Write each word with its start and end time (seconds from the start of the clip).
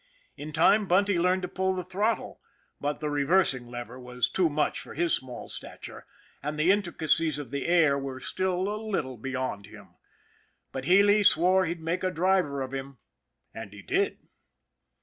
In 0.35 0.51
time 0.51 0.87
Bunty 0.87 1.19
learned 1.19 1.43
to 1.43 1.47
pull 1.47 1.75
the 1.75 1.83
throttle, 1.83 2.41
but 2.79 3.01
the 3.01 3.09
reversing 3.11 3.67
lever 3.67 3.99
was 3.99 4.29
too 4.29 4.49
much 4.49 4.79
for 4.79 4.95
his 4.95 5.13
small 5.13 5.47
stature, 5.47 6.07
and 6.41 6.57
the 6.57 6.71
intricacies 6.71 7.37
of 7.37 7.51
the" 7.51 7.67
air" 7.67 7.99
were 7.99 8.19
still 8.19 8.67
a 8.67 8.81
little 8.81 9.15
beyond 9.17 9.67
him. 9.67 9.97
But 10.71 10.85
Healy 10.85 11.21
swore 11.21 11.65
he'd 11.65 11.81
make 11.83 12.03
a 12.03 12.09
driver 12.09 12.63
of 12.63 12.73
him 12.73 12.97
and 13.53 13.71
he 13.73 13.83
did. 13.83 14.17